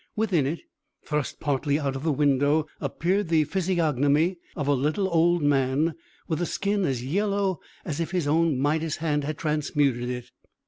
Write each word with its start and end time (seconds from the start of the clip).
Within 0.15 0.47
it, 0.47 0.61
thrust 1.05 1.39
partly 1.39 1.77
out 1.77 1.95
of 1.95 2.01
the 2.01 2.11
window, 2.11 2.65
appeared 2.79 3.27
the 3.27 3.43
physiognomy 3.43 4.37
of 4.55 4.67
a 4.67 4.73
little 4.73 5.07
old 5.07 5.43
man, 5.43 5.93
with 6.27 6.41
a 6.41 6.47
skin 6.47 6.85
as 6.85 7.05
yellow 7.05 7.59
as 7.85 7.99
if 7.99 8.09
his 8.09 8.25
own 8.25 8.57
Midas 8.57 8.95
hand 8.95 9.25
had 9.25 9.37
transmuted 9.37 10.09
it. 10.09 10.31